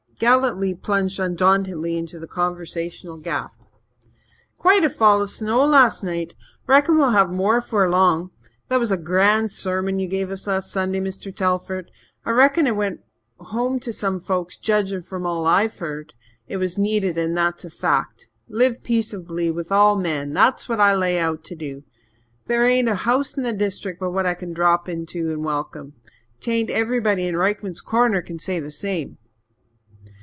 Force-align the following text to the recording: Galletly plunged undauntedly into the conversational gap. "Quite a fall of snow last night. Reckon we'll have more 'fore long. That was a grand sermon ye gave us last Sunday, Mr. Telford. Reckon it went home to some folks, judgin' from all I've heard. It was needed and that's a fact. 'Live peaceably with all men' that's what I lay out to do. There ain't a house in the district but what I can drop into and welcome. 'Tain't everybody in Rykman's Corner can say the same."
Galletly 0.23 0.75
plunged 0.75 1.19
undauntedly 1.19 1.97
into 1.97 2.19
the 2.19 2.27
conversational 2.27 3.17
gap. 3.19 3.53
"Quite 4.55 4.83
a 4.83 4.89
fall 4.91 5.19
of 5.23 5.31
snow 5.31 5.65
last 5.65 6.03
night. 6.03 6.35
Reckon 6.67 6.95
we'll 6.99 7.09
have 7.09 7.31
more 7.31 7.59
'fore 7.59 7.89
long. 7.89 8.29
That 8.67 8.79
was 8.79 8.91
a 8.91 8.97
grand 8.97 9.49
sermon 9.49 9.97
ye 9.97 10.05
gave 10.05 10.29
us 10.29 10.45
last 10.45 10.71
Sunday, 10.71 10.99
Mr. 10.99 11.35
Telford. 11.35 11.89
Reckon 12.23 12.67
it 12.67 12.75
went 12.75 12.99
home 13.39 13.79
to 13.79 13.91
some 13.91 14.19
folks, 14.19 14.57
judgin' 14.57 15.01
from 15.01 15.25
all 15.25 15.47
I've 15.47 15.79
heard. 15.79 16.13
It 16.47 16.57
was 16.57 16.77
needed 16.77 17.17
and 17.17 17.35
that's 17.35 17.65
a 17.65 17.71
fact. 17.71 18.27
'Live 18.47 18.83
peaceably 18.83 19.49
with 19.49 19.71
all 19.71 19.95
men' 19.95 20.35
that's 20.35 20.69
what 20.69 20.79
I 20.79 20.93
lay 20.93 21.17
out 21.17 21.43
to 21.45 21.55
do. 21.55 21.83
There 22.45 22.63
ain't 22.63 22.87
a 22.87 22.93
house 22.93 23.35
in 23.37 23.41
the 23.43 23.53
district 23.53 23.99
but 23.99 24.11
what 24.11 24.27
I 24.27 24.35
can 24.35 24.53
drop 24.53 24.87
into 24.87 25.31
and 25.31 25.43
welcome. 25.43 25.93
'Tain't 26.39 26.69
everybody 26.69 27.25
in 27.25 27.35
Rykman's 27.35 27.81
Corner 27.81 28.21
can 28.21 28.37
say 28.37 28.59
the 28.59 28.71
same." 28.71 29.17